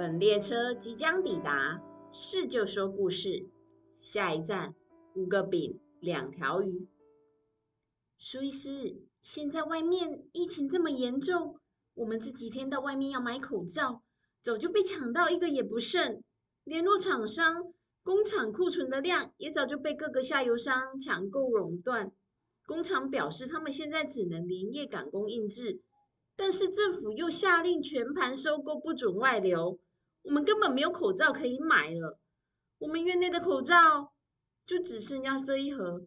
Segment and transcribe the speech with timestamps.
[0.00, 3.50] 本列车即将抵达，是就说故事。
[3.98, 4.74] 下一站，
[5.12, 6.88] 五个饼，两条鱼。
[8.16, 11.60] 苏医师，现在外面疫情这么严重，
[11.92, 14.02] 我们这几天到外面要买口罩，
[14.40, 16.22] 早就被抢到一个也不剩。
[16.64, 22.10] 联络厂商，工厂库存的量也早就被各个下游商抢购垄断。
[22.64, 25.82] 工厂表示，他们现在只能连夜赶工印制，
[26.36, 29.78] 但是政府又下令全盘收购，不准外流。
[30.22, 32.18] 我们根本没有口罩可以买了，
[32.78, 34.12] 我们院内的口罩
[34.66, 36.06] 就只剩下这一盒。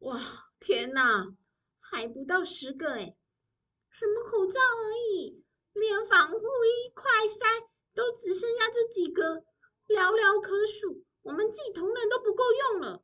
[0.00, 0.20] 哇，
[0.60, 1.34] 天哪，
[1.80, 3.16] 还不到十个哎！
[3.90, 7.46] 什么口罩而已，连防护衣、快塞
[7.94, 9.44] 都只剩下这几个，
[9.88, 11.04] 寥寥可数。
[11.22, 13.02] 我们自己同仁都不够用了。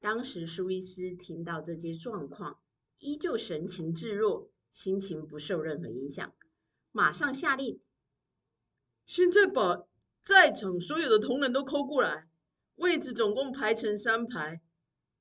[0.00, 2.58] 当时苏医师听到这些状况，
[2.98, 6.34] 依旧神情自若，心情不受任何影响，
[6.90, 7.80] 马上下令。
[9.06, 9.86] 现在把
[10.20, 12.26] 在场所有的同仁都 call 过来，
[12.76, 14.60] 位置总共排成三排，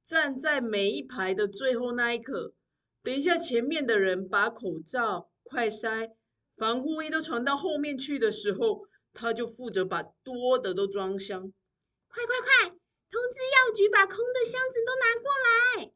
[0.06, 2.54] 站在每一排的最后那一刻。
[3.04, 6.12] 等一下，前面的人把口罩、快筛、
[6.56, 11.52] 防护衣都传到后面去的时候，他就负责把多的都装箱。
[12.08, 15.30] 快快快，通知药局把空的箱子都拿过
[15.84, 15.92] 来。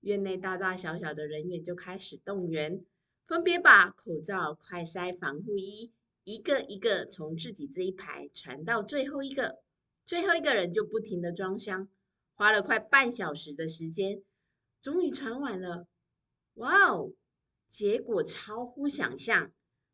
[0.00, 2.84] 院内大大小小的人员就开始动员，
[3.28, 5.92] 分别把口罩、快筛、防护衣。
[6.26, 9.62] 一个一个从自己这一排传到最后一个，
[10.06, 11.88] 最后一个人就不停的装箱，
[12.34, 14.24] 花了快半小时的时间，
[14.82, 15.86] 终于传完了。
[16.54, 17.12] 哇哦，
[17.68, 19.52] 结果超乎想象，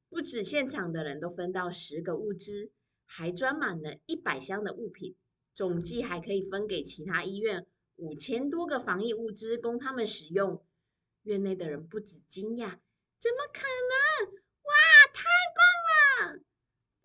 [0.08, 2.72] 不止现场的人都分到十个物资，
[3.04, 5.14] 还装满了一百箱的物品，
[5.52, 7.66] 总计还可以分给其他医院
[7.96, 10.64] 五千多个防疫物资供他们使用。
[11.24, 12.78] 院内的人不止惊讶，
[13.20, 13.60] 怎么可
[14.24, 14.32] 能？
[14.32, 14.72] 哇，
[15.12, 15.51] 太！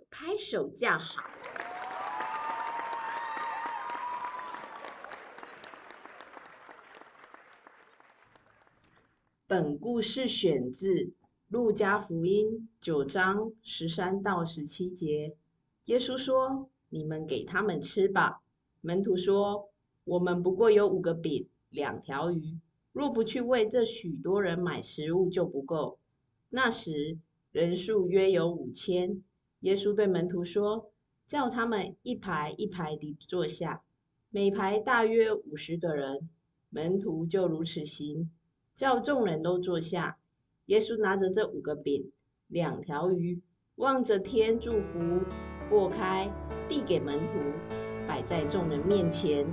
[0.10, 1.24] 拍手叫好。
[9.46, 10.88] 本故事选自
[11.48, 15.38] 《路加福音》九章十三到十七节。
[15.86, 18.42] 耶稣说：“你们给他们吃吧。”
[18.82, 19.70] 门徒说
[20.04, 22.60] ：“我们不过有五个饼，两条鱼，
[22.92, 25.98] 若不去为这许多人买食物，就不够。”
[26.50, 27.18] 那时
[27.58, 29.24] 人数约有五千。
[29.62, 30.92] 耶稣对门徒说
[31.26, 33.82] ：“叫他们一排一排地坐下，
[34.30, 36.30] 每排大约五十个人。”
[36.70, 38.30] 门徒就如此行，
[38.76, 40.20] 叫众人都坐下。
[40.68, 42.12] 耶稣拿着这五个饼、
[42.46, 43.42] 两条鱼，
[43.78, 45.00] 望着天祝福，
[45.72, 46.32] 擘开，
[46.70, 47.34] 递给门徒，
[48.08, 49.48] 摆在众人面前。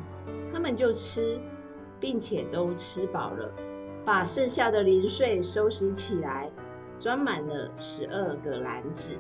[0.53, 1.41] 他们就吃，
[1.99, 3.51] 并且都吃饱了，
[4.05, 6.53] 把剩下的零碎收拾起来，
[7.05, 9.19] 装满了十二个篮子。